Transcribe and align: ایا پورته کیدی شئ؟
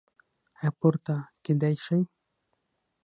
ایا 0.59 0.69
پورته 0.79 1.15
کیدی 1.43 1.75
شئ؟ 1.85 1.99